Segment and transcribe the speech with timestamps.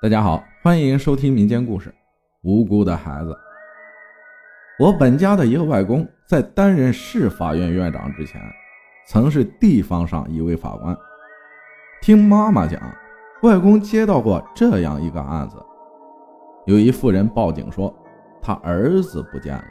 [0.00, 1.90] 大家好，欢迎收听民间故事
[2.42, 3.32] 《无辜的孩子》。
[4.78, 8.40] 我本家的一个外公，在担任市法院院长之前，
[9.08, 10.96] 曾是地方上一位法官。
[12.00, 12.80] 听妈妈讲，
[13.42, 15.56] 外公接到过这样一个案子：
[16.66, 17.92] 有一妇人报警说，
[18.40, 19.64] 她儿子不见了。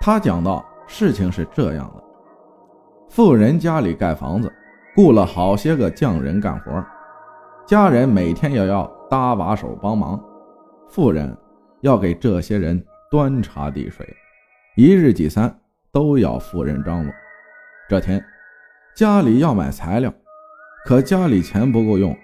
[0.00, 2.02] 他讲到，事情是这样的：
[3.10, 4.52] 妇人家里盖房子，
[4.96, 6.84] 雇了好些个匠人干活。
[7.66, 10.22] 家人每天也要搭把手帮忙，
[10.88, 11.36] 妇人
[11.80, 12.80] 要给这些人
[13.10, 14.06] 端茶递水，
[14.76, 15.52] 一日几餐
[15.90, 17.12] 都要妇人张罗。
[17.88, 18.24] 这天
[18.94, 20.14] 家里要买材料，
[20.84, 22.16] 可家里钱不够用，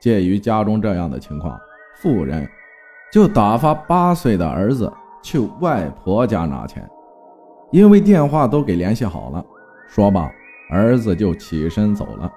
[0.00, 1.58] 介于家中这样的情况，
[1.96, 2.48] 妇人
[3.12, 6.88] 就打发八岁的儿子去外婆家拿钱，
[7.72, 9.44] 因为电话都给联系好了。
[9.88, 10.30] 说罢，
[10.70, 12.32] 儿子就起身走了。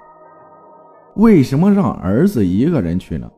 [1.16, 3.30] 为什么让儿子一个人去呢？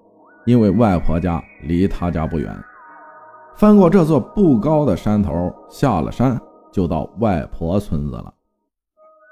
[0.45, 2.55] 因为外婆家离他家不远，
[3.55, 6.39] 翻过这座不高的山头，下了山
[6.71, 8.33] 就到外婆村子了。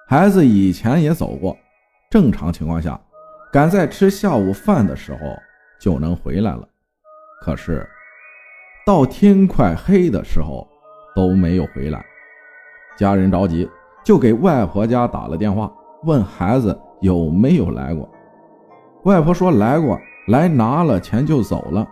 [0.08, 1.56] 孩子以前也走过，
[2.10, 3.00] 正常情况下，
[3.52, 5.20] 赶在吃下午饭的时候
[5.80, 6.68] 就能回来了。
[7.42, 7.88] 可是
[8.86, 10.68] 到天快黑的时候
[11.16, 12.04] 都没有回来，
[12.98, 13.70] 家人着急，
[14.04, 15.72] 就给外婆家打了电话，
[16.04, 18.10] 问孩子有没有来过。
[19.04, 21.88] 外婆说来过来拿了钱就走了，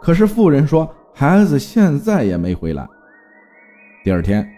[0.00, 2.86] 可是妇人说孩子现在也没回来。
[4.04, 4.48] 第二天，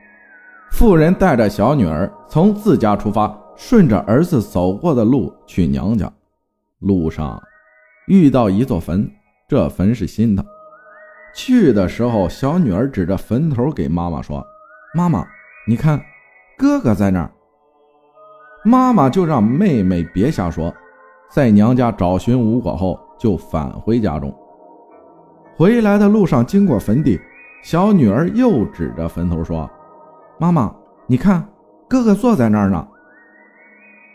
[0.72, 6.10] 妇人带着小女儿从自家出发，顺着儿子走过的路去娘家。
[6.80, 7.40] 路上
[8.06, 9.10] 遇到一座坟，
[9.48, 10.44] 这坟是新的。
[11.32, 14.44] 去的时候，小女儿指着坟头给妈妈说
[14.94, 15.24] ：“妈妈，
[15.66, 16.00] 你看，
[16.58, 17.30] 哥哥在那儿。”
[18.64, 20.74] 妈妈就让妹妹别瞎说。
[21.30, 24.34] 在娘家找寻无果后，就返回家中。
[25.56, 27.20] 回来的路上经过坟地，
[27.62, 29.70] 小女儿又指着坟头说
[30.40, 30.74] ：“妈妈，
[31.06, 31.46] 你看，
[31.88, 32.86] 哥哥坐在那儿呢。”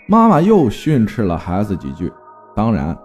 [0.08, 2.12] 妈妈又训斥了孩子几句。
[2.54, 2.98] 当然，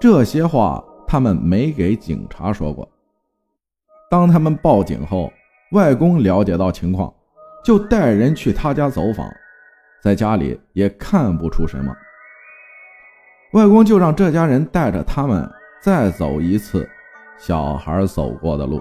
[0.00, 2.88] 这些话他们没给警察说过。
[4.10, 5.30] 当他们报警后，
[5.72, 7.12] 外公了解到情况，
[7.62, 9.26] 就带人去他家走访，
[10.02, 11.94] 在家里也看不出什么。
[13.52, 15.48] 外公就让这家人带着他们
[15.82, 16.88] 再走一次
[17.38, 18.80] 小孩走过的路。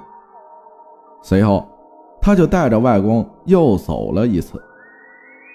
[1.22, 1.68] 随后，
[2.22, 4.62] 他就带着外公又走了一次。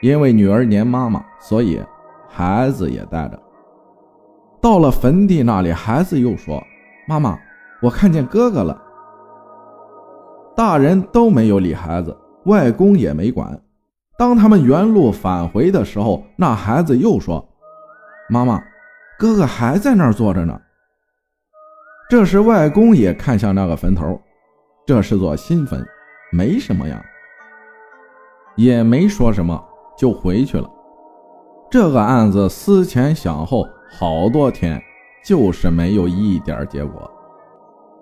[0.02, 1.82] 因为女儿黏妈妈，所以
[2.28, 3.42] 孩子也带着。
[4.60, 6.62] 到了坟地那里，孩子又说
[7.08, 7.38] ：“妈妈，
[7.80, 8.78] 我看见哥哥了。”
[10.54, 13.58] 大人都没有理孩子，外公也没管。
[14.18, 17.42] 当他们原路返回的时候，那孩子又说
[18.28, 18.62] ：“妈妈。”
[19.18, 20.60] 哥哥还在那儿坐着呢。
[22.08, 24.20] 这时，外公也看向那个坟头，
[24.86, 25.84] 这是座新坟，
[26.30, 27.02] 没什么呀，
[28.56, 29.60] 也没说什么，
[29.96, 30.70] 就回去了。
[31.70, 34.80] 这个案子思前想后好多天，
[35.24, 37.10] 就是没有一点结果。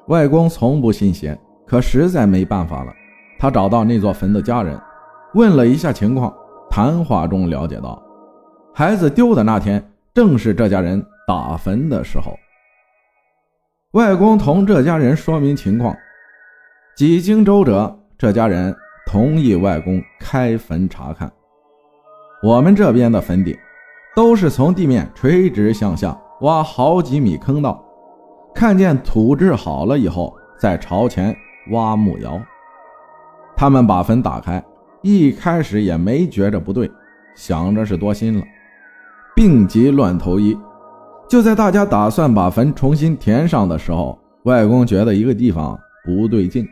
[0.09, 2.93] 外公从不信邪，可实在没办法了。
[3.39, 4.79] 他找到那座坟的家人，
[5.35, 6.35] 问了一下情况，
[6.69, 8.03] 谈话中了解到，
[8.75, 9.83] 孩子丢的那天。
[10.15, 12.39] 正是这家人打坟的时候，
[13.95, 15.93] 外公同这家人说明情况，
[16.97, 18.73] 几经周折，这家人
[19.09, 21.29] 同意外公开坟查看。
[22.45, 23.59] 我们这边的坟地
[24.15, 27.85] 都是从地面垂直向下挖好几米坑道，
[28.55, 31.35] 看见土质好了以后再朝前
[31.73, 32.41] 挖木窑。
[33.57, 34.63] 他们把坟打开，
[35.03, 36.89] 一开始也没觉着不对，
[37.35, 38.47] 想着是多心了。
[39.35, 40.57] 病急乱投医，
[41.29, 46.65] 就在大家打算把坟重新填上的时候，外公觉得一个地方不对劲，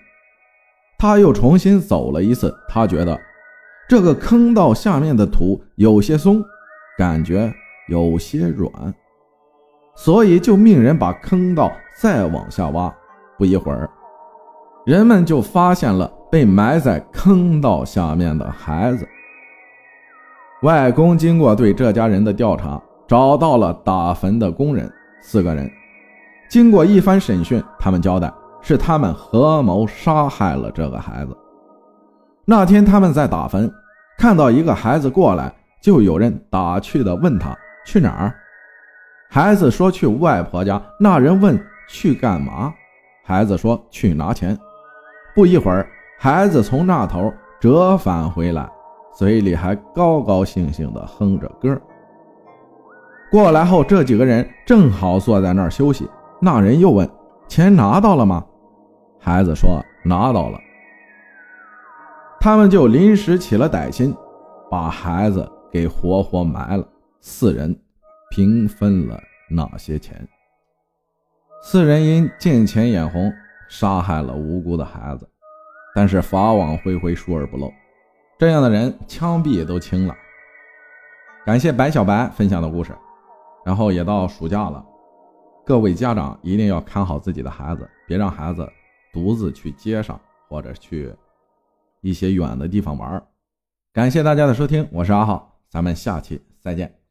[0.97, 3.19] 他又重新走了一次，他觉得
[3.89, 6.41] 这个坑道下面的土有些松，
[6.97, 7.53] 感觉
[7.89, 8.71] 有些软，
[9.97, 12.95] 所以就命人把坑道再往下挖。
[13.37, 13.91] 不一会儿，
[14.87, 19.09] 人们就发现了被埋在坑道下面的孩子。
[20.63, 25.69] 外公经过对这家人的调查，找到了打坟的工人四个人。
[26.49, 31.37] 经过一番审讯，他们交代是他们合谋杀害了这个孩子。
[32.45, 33.73] 那天他们在打坟，
[34.17, 38.33] 看到一个孩子过来，就有人打趣的问他去哪儿。
[39.29, 40.81] 孩子说去外婆家。
[41.01, 42.73] 那人问去干嘛？
[43.25, 44.57] 孩子说去拿钱。
[45.35, 45.89] 不一会儿，
[46.21, 48.69] 孩子从那头折返回来。
[49.15, 51.81] 嘴里还高高兴兴地哼着歌。
[53.31, 56.09] 过来后，这几个人正好坐在那儿休息。
[56.41, 57.09] 那人又问
[57.49, 58.45] ：“钱拿到了吗？”
[59.19, 60.59] 孩子说：“拿到了。”
[62.41, 64.15] 他们就临时起了歹心，
[64.71, 66.87] 把孩子给活活埋了。
[67.21, 67.79] 四人
[68.31, 69.19] 平分了
[69.49, 70.29] 那些钱。
[71.63, 73.33] 四人因见钱眼红，
[73.69, 75.29] 杀害了无辜的孩子，
[75.95, 77.73] 但是法网恢恢，疏而不漏，
[78.43, 80.17] 这样的人枪毙都轻了。
[81.47, 82.93] 感谢白小白分享的故事。
[83.65, 84.85] 然后也到暑假了，
[85.65, 88.69] 各位家长一定要看好自己的孩子，别让孩子
[89.13, 91.15] 独自去街上或者去
[92.01, 93.25] 一些远的地方玩。
[93.93, 97.02] 感谢大家的收听，我是阿浩，咱们下期再见。